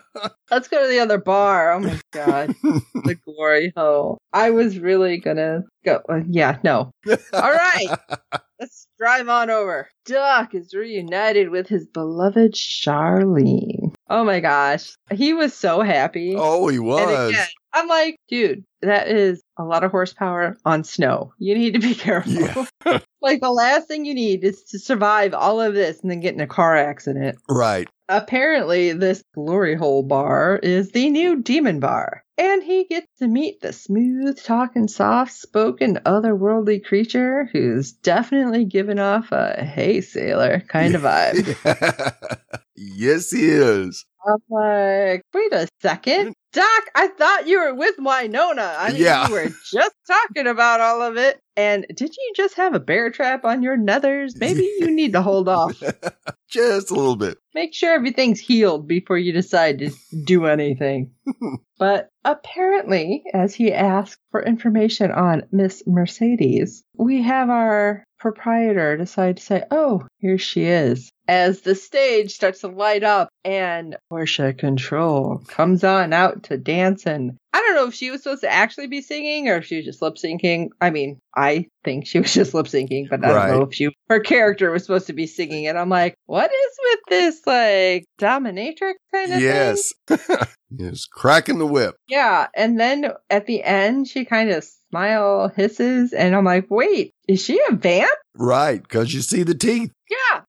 [0.51, 1.73] Let's go to the other bar.
[1.73, 2.55] Oh my god.
[2.63, 4.19] the glory hole.
[4.33, 6.01] I was really gonna go.
[6.09, 6.93] uh, yeah, no.
[7.33, 7.89] All right.
[8.61, 9.89] Let's drive on over.
[10.07, 13.86] Doc is reunited with his beloved Charlene.
[14.09, 14.97] Oh my gosh.
[15.13, 16.35] He was so happy.
[16.37, 17.31] Oh, he was.
[17.31, 21.33] again, I'm like, dude, that is a lot of horsepower on snow.
[21.39, 22.67] You need to be careful.
[22.85, 22.99] Yeah.
[23.21, 26.35] like the last thing you need is to survive all of this and then get
[26.35, 27.39] in a car accident.
[27.49, 27.89] Right.
[28.09, 32.23] Apparently, this glory hole bar is the new demon bar.
[32.39, 38.99] And he gets to meet the smooth talking, soft spoken, otherworldly creature who's definitely giving
[38.99, 42.39] off a hey sailor kind of vibe.
[42.77, 44.05] yes, he is.
[44.27, 46.29] I'm like, wait a second.
[46.29, 46.33] Mm.
[46.53, 48.75] Doc, I thought you were with Wynonna.
[48.79, 49.27] I mean, Yeah.
[49.29, 51.39] you were just talking about all of it.
[51.55, 54.33] And did you just have a bear trap on your nethers?
[54.39, 55.83] Maybe you need to hold off.
[56.49, 57.39] Just a little bit.
[57.55, 59.91] Make sure everything's healed before you decide to
[60.25, 61.11] do anything.
[61.79, 69.39] but apparently, as he asked for information on Miss Mercedes, we have our proprietor decide
[69.39, 71.11] to say, Oh, here she is.
[71.29, 77.07] As the stage starts to light up and Portia Control comes on out to dance
[77.07, 79.77] and I don't know if she was supposed to actually be singing or if she
[79.77, 80.69] was just lip syncing.
[80.81, 83.47] I mean, I think she was just lip syncing, but I Right.
[83.49, 86.51] don't know if she her character was supposed to be singing And I'm like, what
[86.53, 89.41] is with this like dominatrix kind of thing?
[89.41, 89.93] Yes.
[90.71, 91.07] yes.
[91.07, 91.97] Cracking the whip.
[92.09, 97.13] Yeah, and then at the end, she kind of smile hisses, and I'm like, wait,
[97.29, 98.11] is she a vamp?
[98.37, 98.81] Right.
[98.83, 99.91] Because you see the teeth.
[100.11, 100.43] Yeah,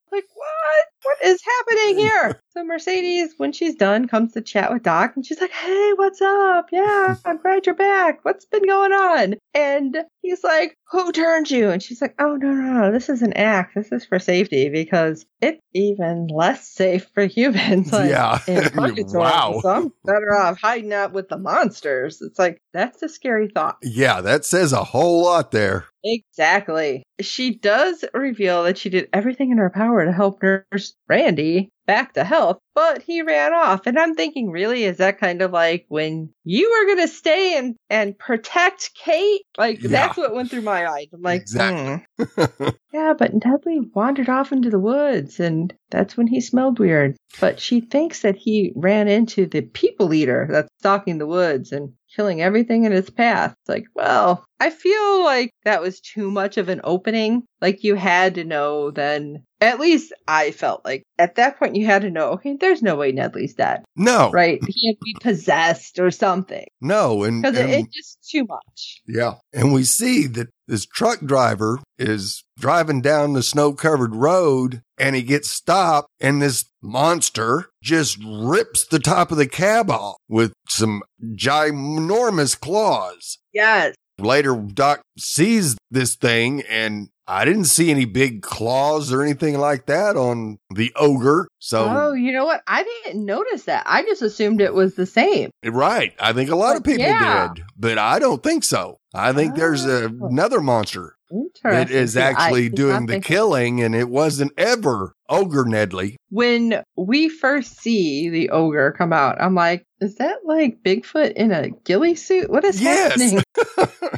[1.08, 1.30] what?
[1.30, 2.42] Is happening here?
[2.52, 6.22] so Mercedes, when she's done, comes to chat with Doc, and she's like, "Hey, what's
[6.22, 6.68] up?
[6.72, 8.24] Yeah, I'm glad you're back.
[8.24, 12.52] What's been going on?" And he's like, "Who turned you?" And she's like, "Oh no,
[12.52, 12.92] no, no.
[12.92, 13.76] This is an act.
[13.76, 18.40] This is for safety because it's even less safe for humans." Like, yeah.
[18.48, 19.60] wow.
[19.62, 22.22] So I'm better off hiding out with the monsters.
[22.22, 23.78] It's like that's a scary thought.
[23.82, 25.86] Yeah, that says a whole lot there.
[26.04, 27.04] Exactly.
[27.20, 32.14] She does reveal that she did everything in her power to help nurse Randy back
[32.14, 33.88] to health, but he ran off.
[33.88, 37.58] And I'm thinking, really, is that kind of like when you were going to stay
[37.58, 39.42] and, and protect Kate?
[39.58, 39.90] Like, Yeah.
[39.90, 41.08] that's what went through my mind.
[41.14, 42.06] I'm like, Exactly.
[42.20, 42.68] hmm.
[42.94, 47.16] Yeah, but Nedley wandered off into the woods, and that's when he smelled weird.
[47.40, 51.94] But she thinks that he ran into the people eater that's stalking the woods and
[52.18, 53.54] killing everything in its path.
[53.62, 57.44] It's like, well, I feel like that was too much of an opening.
[57.62, 59.44] Like you had to know then.
[59.62, 62.96] At least I felt like at that point you had to know, okay, there's no
[62.96, 64.30] way Nedley's dead, no.
[64.32, 64.60] right?
[64.68, 66.66] He had to be possessed or something.
[66.82, 67.24] No.
[67.24, 69.02] And, Because it, it's just too much.
[69.08, 69.36] yeah.
[69.54, 75.16] And we see that this truck driver is driving down the snow covered road and
[75.16, 80.54] he gets stopped and this monster just rips the top of the cab off with
[80.68, 81.02] some
[81.36, 83.40] ginormous claws.
[83.54, 83.96] Yes.
[84.20, 89.86] Later, Doc sees this thing, and I didn't see any big claws or anything like
[89.86, 91.47] that on the ogre.
[91.60, 92.62] So, Oh, you know what?
[92.68, 93.84] I didn't notice that.
[93.88, 95.50] I just assumed it was the same.
[95.66, 96.14] right.
[96.20, 97.50] I think a lot of people yeah.
[97.56, 98.98] did, but I don't think so.
[99.14, 100.28] I think there's a, Oh.
[100.30, 101.16] another monster
[101.64, 106.16] that is is I actually doing the killing, and it wasn't ever Ogre Nedley.
[106.30, 111.52] When we first see the ogre come out, I'm like, is that like Bigfoot in
[111.52, 112.50] a ghillie suit?
[112.50, 113.20] What is Yes.
[113.20, 113.44] happening?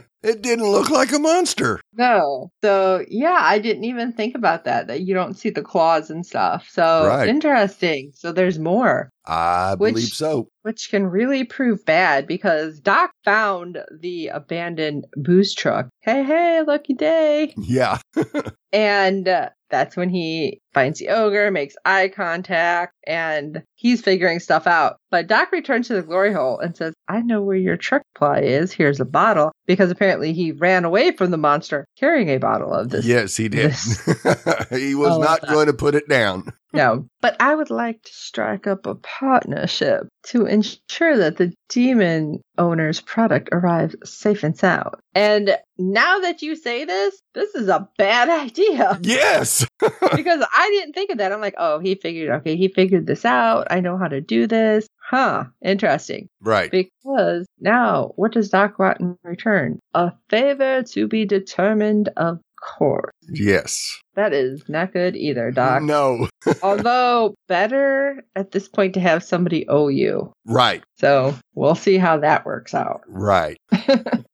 [0.23, 1.79] it didn't look like a monster.
[1.93, 2.51] No.
[2.61, 4.87] So yeah, I didn't even think about that.
[4.87, 6.67] That you don't see the claws and stuff.
[6.71, 7.27] So Right.
[7.29, 8.11] interesting.
[8.15, 9.09] So there's more.
[9.25, 10.47] I Which- believe so.
[10.63, 15.87] which can really prove bad because Doc found the abandoned booze truck.
[16.01, 17.53] Hey, hey, lucky day.
[17.57, 17.99] Yeah.
[18.71, 24.67] And uh, that's when he finds the ogre, makes eye contact, and he's figuring stuff
[24.67, 24.97] out.
[25.11, 28.41] But Doc returns to the glory hole and says, I know where your truck supply
[28.41, 28.71] is.
[28.71, 29.51] Here's a bottle.
[29.65, 33.05] Because apparently he ran away from the monster carrying a bottle of this.
[33.05, 33.71] yes, he did.
[34.71, 36.51] he was oh, of not going to put it down.
[36.73, 42.41] No, but I would like to strike up a partnership to ensure that the demon
[42.57, 44.95] owner's product arrives safe and sound.
[45.15, 49.65] And now that you say this, this is a bad idea Yes.
[49.79, 51.31] Because I didn't think of that.
[51.31, 53.67] I'm like, oh, he figured, okay, he figured this out.
[53.69, 54.87] I know how to do this.
[54.97, 56.29] Huh, interesting.
[56.41, 56.69] Right.
[56.71, 59.79] Because now, what does Doc in return?
[59.93, 62.39] A favor to be determined, of
[62.77, 63.13] course.
[63.31, 63.97] Yes.
[64.19, 65.81] That is not good either, Doc.
[65.81, 66.27] No.
[66.61, 70.33] Although better at this point to have somebody owe you.
[70.45, 70.83] Right.
[70.97, 73.01] So we'll see how that works out.
[73.09, 73.57] Right.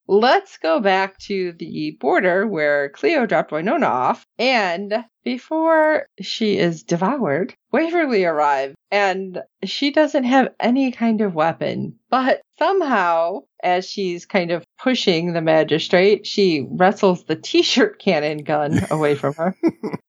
[0.08, 4.24] Let's go back to the border where Cleo dropped Wynonna off.
[4.38, 11.98] And before she is devoured, Waverly arrives and she doesn't have any kind of weapon.
[12.08, 18.44] But somehow, as she's kind of pushing the magistrate, she wrestles the t shirt cannon
[18.44, 19.56] gun away from her.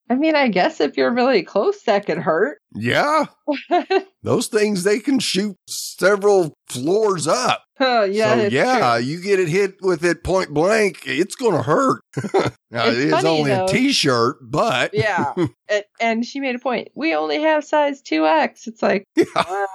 [0.10, 2.60] I mean, I guess if you're really close, that could hurt.
[2.74, 3.26] yeah.
[4.24, 7.64] Those things, they can shoot several floors up.
[7.80, 8.06] Yeah.
[8.36, 9.06] so yeah, true.
[9.06, 12.02] you get it hit with it point blank, it's gonna hurt.
[12.72, 13.66] now, It's it is funny, only though.
[13.66, 15.34] a t-shirt, but Yeah.
[15.70, 16.90] and, and she made a point.
[16.96, 18.68] We only have size 2X.
[18.68, 19.66] It's like, Yeah.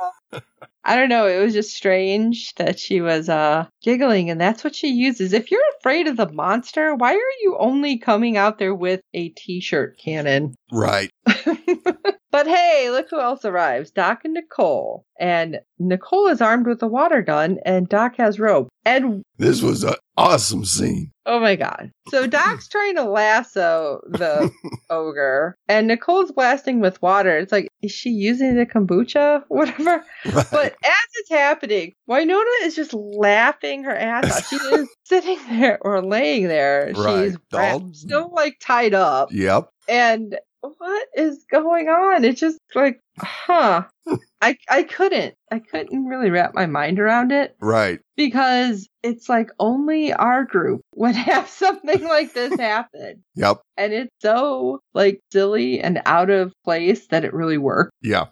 [0.84, 1.26] I don't know.
[1.28, 5.32] It was just strange that she was uh giggling, and that's what she uses.
[5.32, 9.28] If you're afraid of the monster, why are you only coming out there with a
[9.28, 10.54] t shirt cannon?
[10.72, 11.10] right.
[12.32, 15.04] but hey, look who else arrives Doc and Nicole.
[15.20, 18.68] And Nicole is armed with a water gun, and Doc has rope.
[18.84, 21.12] And This was an awesome scene.
[21.26, 21.92] oh my god.
[22.08, 24.50] So Doc's trying to lasso the
[24.90, 27.36] ogre, and Nicole's blasting with water.
[27.38, 29.44] It's like, is she using the kombucha?
[29.48, 30.04] Whatever.
[30.24, 30.46] Right.
[30.50, 34.48] But as it's happening, Wynonna is just laughing her ass off.
[34.48, 36.92] She is sitting there or laying there.
[36.96, 37.26] Right.
[37.28, 39.28] She's wrapped, still like tied up.
[39.32, 39.68] yep.
[39.88, 42.24] And what is going on?
[42.24, 43.84] It's just like, huh.
[44.40, 45.34] I I couldn't.
[45.50, 48.00] I couldn't really wrap my mind around it Right.
[48.16, 53.22] because it's like only our group would have something like this happen.
[53.36, 53.60] Yep.
[53.76, 57.92] And it's so like silly and out of place that it really worked.
[58.02, 58.26] Yeah.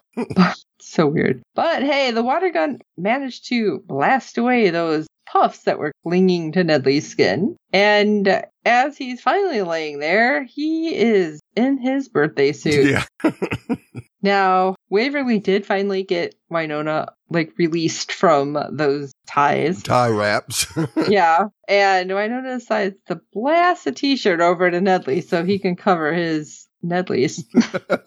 [0.80, 1.42] So weird.
[1.54, 6.64] But hey, the water gun managed to blast away those puffs that were clinging to
[6.64, 7.56] Nedley's skin.
[7.72, 12.90] And as he's finally laying there, he is in his birthday suit.
[12.90, 13.32] Yeah.
[14.22, 19.82] Now, Waverly did finally get Wynonna like released from those ties.
[19.82, 20.66] Tie wraps.
[21.08, 21.46] yeah.
[21.68, 26.66] And Wynonna decides to blast a t-shirt over to Nedley so he can cover his
[26.84, 27.44] Nedley's.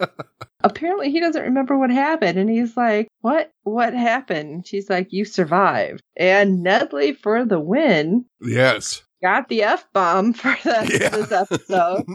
[0.64, 3.52] Apparently he doesn't remember what happened and he's like, "What?
[3.64, 9.04] What happened?" She's like, "You survived." And Nedley for the win yes.
[9.22, 11.10] got the F-bomb for the, Yeah.
[11.10, 12.06] this episode.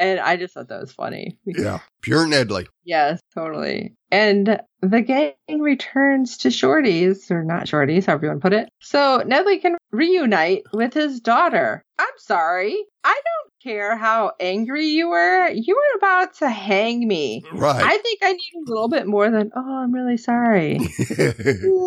[0.00, 1.38] And I just thought that was funny.
[1.44, 1.78] yeah.
[2.00, 2.66] Pure Nedley.
[2.84, 3.94] Yes, totally.
[4.10, 8.70] And the gang returns to Shorty's, or not Shorty's, however you want to put it.
[8.80, 11.84] So Nedley can reunite with his daughter.
[12.00, 12.82] I'm sorry.
[13.04, 15.48] I don't care how angry you were.
[15.50, 17.44] You were about to hang me.
[17.52, 17.82] Right.
[17.82, 20.78] I think I need a little bit more than, oh, I'm really sorry.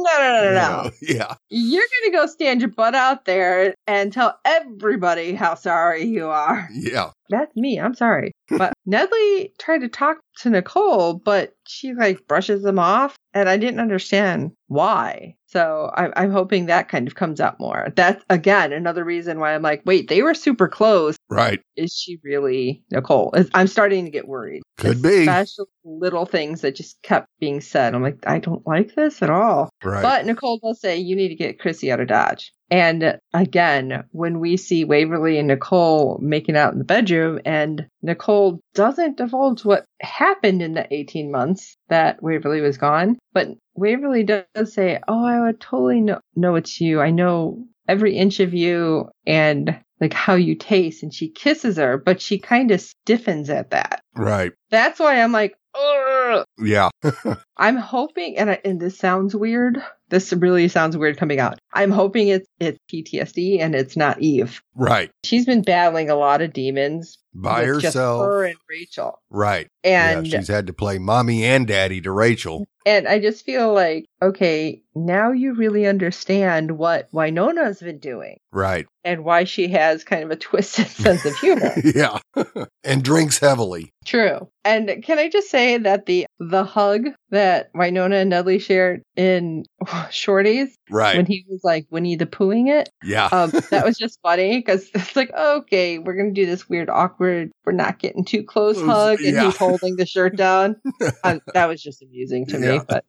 [0.04, 0.92] No, no, no, no, no.
[1.02, 1.34] Yeah.
[1.50, 6.28] You're going to go stand your butt out there and tell everybody how sorry you
[6.28, 6.68] are.
[6.72, 7.12] Yeah.
[7.30, 7.80] That's me.
[7.80, 8.34] I'm sorry.
[8.50, 13.58] But Nedley tried to talk to Nicole, but she like brushes them off, and I
[13.58, 15.36] didn't understand why.
[15.48, 17.90] So I, I'm hoping that kind of comes out more.
[17.96, 21.16] That's again another reason why I'm like, wait, they were super close.
[21.30, 21.62] Right.
[21.76, 23.34] Is she really Nicole?
[23.54, 24.64] I'm starting to get worried.
[24.78, 25.22] Could be.
[25.22, 27.94] Especially little things that just kept being said.
[27.94, 29.70] I'm like, I don't like this at all.
[29.84, 30.02] Right.
[30.02, 32.52] But Nicole does say you need to get Chrissy out of Dodge.
[32.72, 38.62] And again, when we see Waverly and Nicole making out in the bedroom, and Nicole
[38.74, 44.74] doesn't divulge what happened in the 18 months that Waverly was gone, but Waverly does
[44.74, 47.02] say, Oh, I would totally know, know it's you.
[47.02, 51.04] I know every inch of you and like how you taste.
[51.04, 54.02] And she kisses her, but she kind of stiffens at that.
[54.16, 54.52] right.
[54.70, 56.46] That's why I'm like, Ugh.
[56.60, 56.90] Yeah.
[57.58, 59.82] I'm hoping, and, I, and this sounds weird.
[60.10, 61.58] This really sounds weird coming out.
[61.74, 64.62] I'm hoping it's it's PTSD and it's not Eve.
[64.76, 65.12] Right.
[65.24, 68.24] She's been battling a lot of demons By herself.
[68.26, 69.20] her and Rachel.
[69.30, 69.68] Right.
[69.84, 72.66] And yeah, she's had to play mommy and daddy to Rachel.
[72.86, 78.86] and I just feel like, okay, now you really understand what Wynonna's been doing Right.
[79.04, 81.74] and why she has kind of a twisted sense of humor.
[81.96, 82.20] yeah.
[82.84, 83.92] and drinks heavily.
[84.06, 84.48] True.
[84.66, 89.66] And can I just say that the the hug that Wynonna and Nedley shared in
[90.12, 91.16] Shorty's Right.
[91.16, 93.30] when he was like Winnie the Poohing it, yeah.
[93.32, 97.52] um, that was just funny because it's like, okay, we're gonna do this weird, awkward,
[97.66, 99.46] we're not getting too close hug, and yeah.
[99.46, 100.76] he's holding the shirt down.
[101.24, 102.80] um, that was just amusing to me.
[102.88, 103.06] But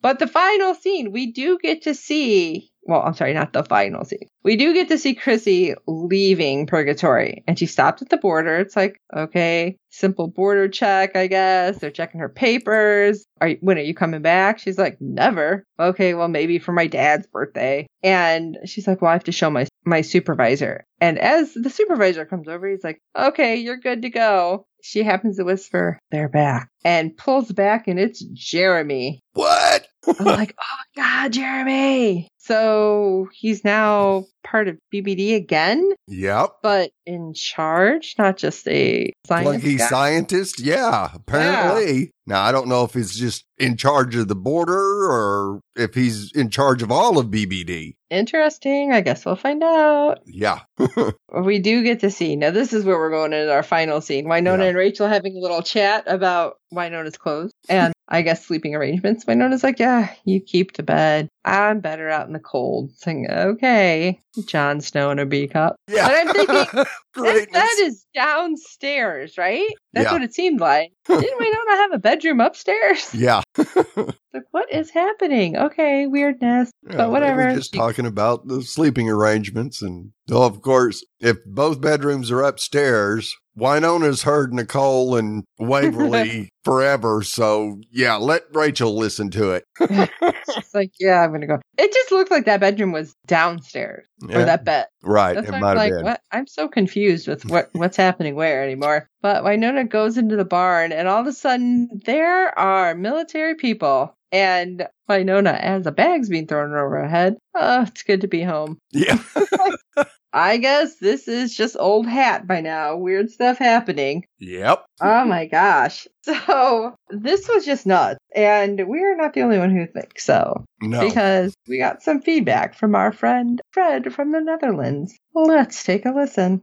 [0.00, 2.70] but the final scene, we do get to see.
[2.86, 4.28] Well, I'm sorry, not the final scene.
[4.44, 8.60] We do get to see Chrissy leaving Purgatory, and she stopped at the border.
[8.60, 11.78] It's like, okay, simple border check, I guess.
[11.78, 13.24] They're checking her papers.
[13.40, 14.60] Are you, when are you coming back?
[14.60, 15.64] She's like, never.
[15.80, 17.88] Okay, well, maybe for my dad's birthday.
[18.04, 20.84] And she's like, well, I have to show my my supervisor.
[21.00, 24.66] And as the supervisor comes over, he's like, okay, you're good to go.
[24.82, 29.18] She happens to whisper, they're back, and pulls back, and it's Jeremy.
[29.32, 29.88] what?
[30.06, 32.28] I'm like, oh my god, Jeremy.
[32.46, 36.50] So he's now part of BBD again, Yep.
[36.62, 39.76] but in charge, not just a guy.
[39.78, 40.60] scientist?
[40.60, 42.10] Yeah, apparently.
[42.28, 44.74] Now, I don't know if he's just in charge of the border
[45.08, 47.94] or if he's in charge of all of BBD.
[48.10, 48.92] Interesting.
[48.92, 50.18] I guess we'll find out.
[50.26, 50.60] Yeah.
[51.38, 52.34] We do get to see.
[52.34, 54.24] Now, this is where we're going into our final scene.
[54.24, 54.64] Wynonna Yeah.
[54.68, 59.26] and Rachel having a little chat about Wynonna's clothes and I guess sleeping arrangements.
[59.26, 61.28] Wynonna's like, Yeah, you keep to bed.
[61.44, 62.92] I'm better out in the cold.
[62.96, 65.76] Saying, Okay, Jon Snow in a B cup.
[65.90, 66.08] Yeah.
[66.08, 66.84] But I'm thinking,
[67.14, 67.52] Greatness.
[67.52, 69.68] that is downstairs, right?
[69.92, 70.12] That's Yeah.
[70.12, 70.92] what it seemed like.
[71.06, 73.14] Didn't Wynonna have a bedroom upstairs?
[73.14, 73.42] yeah.
[74.34, 75.56] Like, what is happening?
[75.56, 76.70] Okay, weirdness.
[76.90, 77.54] Yeah, but whatever.
[77.54, 79.80] Just talking about the sleeping arrangements.
[79.80, 87.22] And oh, of course, if both bedrooms are upstairs, Wynonna's heard Nicole and Waverly forever.
[87.22, 89.64] So yeah, let Rachel listen to it.
[90.58, 91.60] It's like, yeah, I'm gonna go.
[91.76, 94.86] It just looked like that bedroom was downstairs Yeah, or that bed.
[95.02, 95.34] right.
[95.34, 96.04] That's it might I'm have like, been.
[96.04, 96.20] what?
[96.32, 99.08] I'm so confused with what what's happening where anymore.
[99.22, 104.16] But Wynonna goes into the barn, and all of a sudden there are military people,
[104.36, 107.36] and Wynonna as a bag's being thrown over her head.
[107.54, 108.78] Oh, it's good to be home.
[108.92, 109.18] Yeah.
[110.32, 112.98] I guess this is just old hat by now.
[112.98, 114.26] Weird stuff happening.
[114.38, 114.84] yep.
[115.00, 116.06] Oh my gosh.
[116.26, 118.18] So this was just nuts.
[118.34, 120.64] And we're not the only one who thinks so.
[120.82, 121.00] No.
[121.00, 125.16] Because we got some feedback from our friend Fred from the Netherlands.
[125.34, 126.62] Let's take a listen.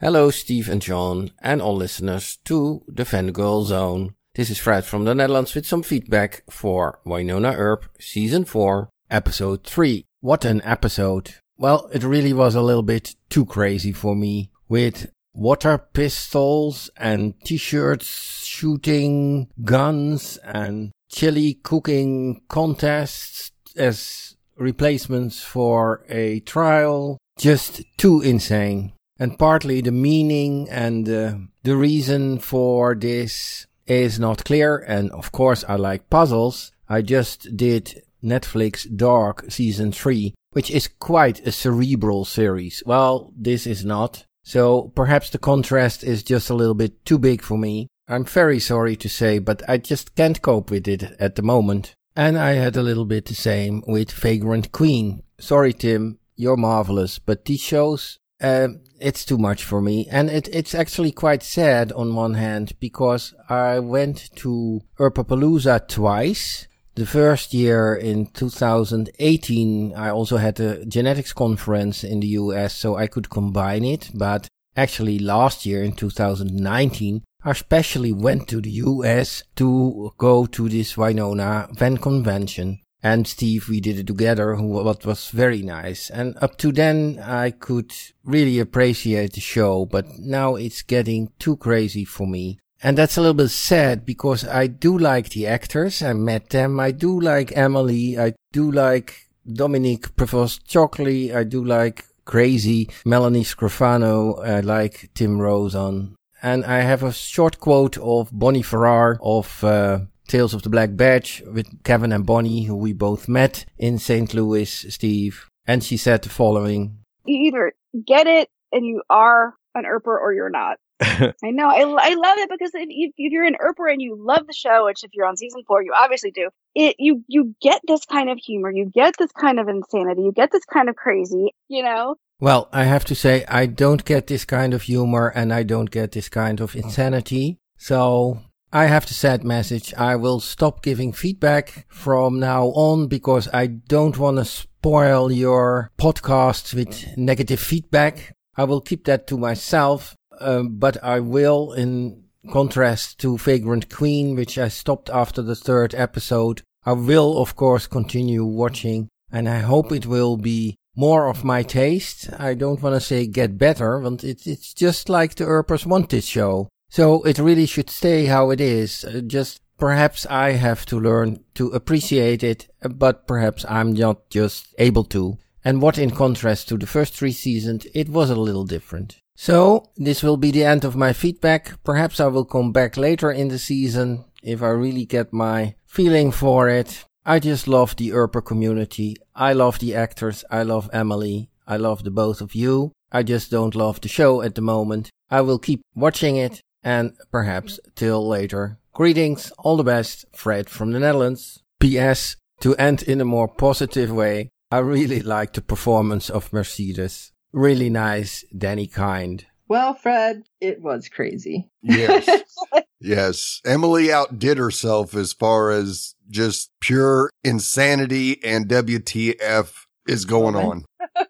[0.00, 4.14] Hello, Steve and John, and all listeners to the Fangirl Zone.
[4.34, 9.62] This is Fred from the Netherlands with some feedback for Wynonna Earp Season 4, Episode
[9.62, 10.04] 3.
[10.22, 11.36] What an episode!
[11.56, 17.40] Well, it really was a little bit too crazy for me, with water pistols and
[17.44, 27.18] t-shirts, shooting guns and chili cooking contests as replacements for a trial.
[27.38, 34.44] Just too insane and partly the meaning and uh, the reason for this is not
[34.44, 34.78] clear.
[34.78, 36.72] And of course, I like puzzles.
[36.88, 42.82] I just did Netflix Dark season three, which is quite a cerebral series.
[42.86, 44.24] Well, this is not.
[44.44, 47.88] So perhaps the contrast is just a little bit too big for me.
[48.08, 51.94] I'm very sorry to say, but I just can't cope with it at the moment.
[52.14, 55.22] And I had a little bit the same with Vagrant Queen.
[55.40, 60.06] Sorry, Tim, you're marvelous, but these shows um, it's too much for me.
[60.10, 66.66] And it, it's actually quite sad on one hand because I went to Earpapalooza twice.
[66.94, 72.96] The first year in 2018, I also had a genetics conference in the US, so
[72.96, 74.10] I could combine it.
[74.14, 80.68] But actually last year in 2019, I especially went to the US to go to
[80.68, 86.08] this Wynonna Van convention and Steve, we did it together, who, what was very nice.
[86.08, 87.92] And up to then, I could
[88.24, 92.58] really appreciate the show, but now it's getting too crazy for me.
[92.82, 96.02] And that's a little bit sad because I do like the actors.
[96.02, 96.80] I met them.
[96.80, 98.18] I do like Emily.
[98.18, 101.34] I do like Dominique Provost-Chalkley.
[101.34, 104.42] I do like crazy Melanie Scrofano.
[104.42, 106.14] I like Tim Rozon.
[106.42, 110.96] And I have a short quote of Bonnie Farrar of, uh, Tales of the Black
[110.96, 114.32] Badge with Kevin and Bonnie, who we both met in St.
[114.34, 115.48] Louis, Steve.
[115.66, 116.98] And she said the following.
[117.24, 117.72] You either
[118.06, 120.78] get it and you are an Earper or you're not.
[121.00, 121.68] I know.
[121.68, 124.52] I, I love it because if, you, if you're an Earper and you love the
[124.52, 128.04] show, which if you're on season four, you obviously do, it you you get this
[128.04, 131.54] kind of humor, you get this kind of insanity, you get this kind of crazy,
[131.68, 132.16] you know?
[132.40, 135.90] Well, I have to say, I don't get this kind of humor and I don't
[135.90, 137.58] get this kind of insanity.
[137.76, 138.40] So
[138.74, 139.94] I have the sad message.
[139.94, 145.92] I will stop giving feedback from now on because I don't want to spoil your
[145.96, 148.34] podcast with negative feedback.
[148.56, 154.34] I will keep that to myself, um, but I will in contrast to Vagrant Queen,
[154.34, 156.62] which I stopped after the third episode.
[156.84, 161.62] I will, of course, continue watching and I hope it will be more of my
[161.62, 162.28] taste.
[162.40, 166.24] I don't want to say get better, but it, it's just like the Earpers Wanted
[166.24, 166.68] show.
[166.94, 169.04] So it really should stay how it is.
[169.04, 174.30] Uh, just perhaps I have to learn to appreciate it, uh, but perhaps I'm not
[174.30, 175.36] just able to.
[175.64, 179.16] And what in contrast to the first three seasons, it was a little different.
[179.34, 181.82] So this will be the end of my feedback.
[181.82, 186.30] Perhaps I will come back later in the season if I really get my feeling
[186.30, 187.04] for it.
[187.26, 189.16] I just love the Earper community.
[189.34, 190.44] I love the actors.
[190.48, 191.50] I love Emily.
[191.66, 192.92] I love the both of you.
[193.10, 195.10] I just don't love the show at the moment.
[195.28, 198.78] I will keep watching it and perhaps till later.
[198.92, 201.62] Greetings, all the best, Fred from the Netherlands.
[201.80, 202.36] P.S.
[202.60, 207.32] To end in a more positive way, I really liked the performance of Mercedes.
[207.52, 209.46] Really nice, Dani Kind.
[209.68, 211.70] Well, Fred, it was crazy.
[211.82, 212.28] Yes.
[213.00, 213.60] yes.
[213.64, 219.72] Emily outdid herself as far as just pure insanity and WTF
[220.06, 220.84] is going on.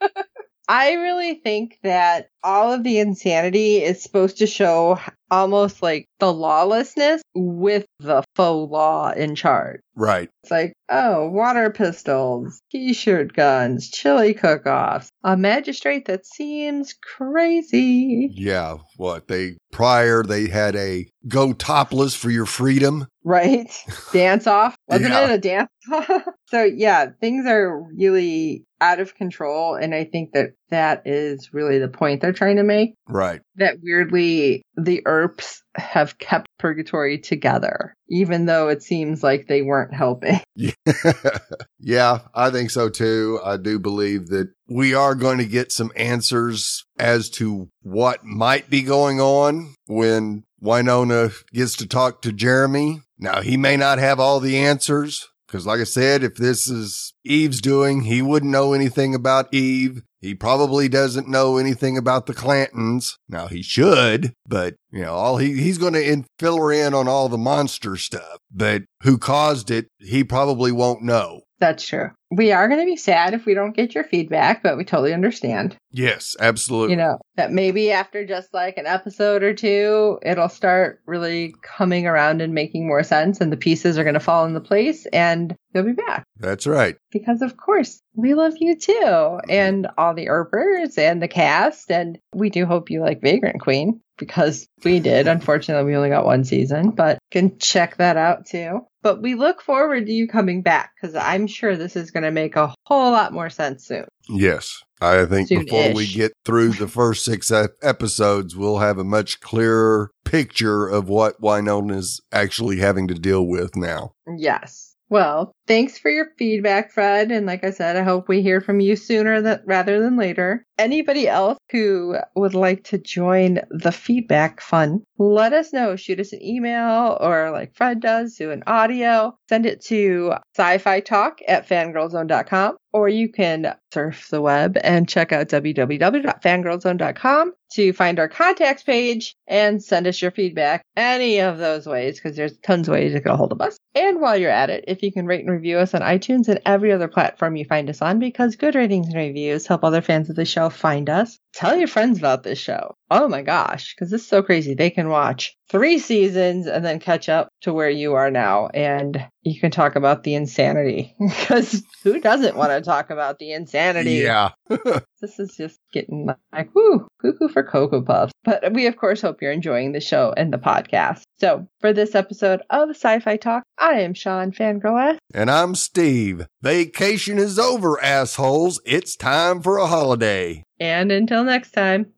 [0.68, 6.32] I really think that all of the insanity is supposed to show almost like the
[6.32, 9.80] lawlessness with the faux law in charge.
[9.96, 10.28] Right.
[10.42, 18.28] It's like, oh, water pistols, t-shirt guns, chili cook-offs, a magistrate that seems crazy.
[18.32, 18.76] Yeah.
[18.96, 23.06] What they prior they had a go topless for your freedom.
[23.24, 23.70] Right.
[24.12, 24.76] Dance off.
[24.88, 25.24] Wasn't Yeah.
[25.24, 26.22] it a dance off?
[26.48, 29.74] so yeah, things are really out of control.
[29.74, 32.94] And I think that that is really the point they're trying to make.
[33.08, 33.40] Right.
[33.56, 39.94] That weirdly the Earps have kept purgatory together, even though it seems like they weren't
[39.94, 40.40] helping.
[41.78, 43.40] yeah, I think so too.
[43.44, 48.70] I do believe that we are going to get some answers as to what might
[48.70, 53.00] be going on when Wynonna gets to talk to Jeremy.
[53.18, 57.14] Now, he may not have all the answers because, like I said, if this is
[57.24, 60.02] Eve's doing, he wouldn't know anything about Eve.
[60.24, 63.18] He probably doesn't know anything about the Clantons.
[63.28, 67.08] Now he should, but you know, all he, he's going to fill her in on
[67.08, 71.40] all the monster stuff, but who caused it, he probably won't know.
[71.58, 72.10] That's true.
[72.30, 75.12] We are going to be sad if we don't get your feedback, but we totally
[75.12, 75.76] understand.
[75.90, 76.92] Yes, absolutely.
[76.92, 82.06] You know, that maybe after just like an episode or two, it'll start really coming
[82.06, 85.56] around and making more sense, and the pieces are going to fall into place, and
[85.72, 86.24] you'll be back.
[86.38, 86.96] That's right.
[87.10, 92.18] Because, of course, we love you too, and all the Earpers and the cast, and
[92.32, 95.26] we do hope you like Vagrant Queen because we did.
[95.26, 98.80] Unfortunately, we only got one season, but can check that out too.
[99.02, 102.30] But we look forward to you coming back because I'm sure this is going to
[102.30, 104.06] make a whole lot more sense soon.
[104.28, 104.82] Yes.
[105.00, 105.64] I think Soon-ish.
[105.66, 107.52] before we get through the first six
[107.82, 113.76] episodes, we'll have a much clearer picture of what Wynonna's actually having to deal with
[113.76, 114.12] now.
[114.38, 114.96] Yes.
[115.10, 117.30] Well, thanks for your feedback, Fred.
[117.30, 120.64] And like I said, I hope we hear from you sooner that rather than later.
[120.76, 125.96] Anybody else who would like to join the feedback fun, let us know.
[125.96, 129.36] Shoot us an email or like Fred does, do an audio.
[129.48, 135.32] Send it to sci-fi talk at fangirlzone.com or you can surf the web and check
[135.32, 141.86] out www.fangirlzone.com to find our contacts page and send us your feedback any of those
[141.86, 143.76] ways because there's tons of ways to get a hold of us.
[143.96, 146.60] And while you're at it, if you can rate and review us on iTunes and
[146.66, 150.28] every other platform you find us on because good ratings and reviews help other fans
[150.30, 151.38] of the show find us.
[151.54, 152.94] Tell your friends about this show.
[153.10, 154.74] Oh my gosh, because this is so crazy.
[154.74, 158.68] They can watch three seasons and then catch up to where you are now.
[158.68, 163.52] And you can talk about the insanity because who doesn't want to talk about the
[163.52, 164.12] insanity?
[164.12, 164.50] Yeah.
[165.20, 168.34] This is just getting like, whoo, cuckoo for Cocoa Puffs.
[168.44, 171.22] But we, of course, hope you're enjoying the show and the podcast.
[171.38, 175.16] So for this episode of Sci Fi Talk, I am Sean Fangirl.
[175.32, 176.46] And I'm Steve.
[176.60, 178.82] Vacation is over, assholes.
[178.84, 180.62] It's time for a holiday.
[180.78, 182.12] And until next time,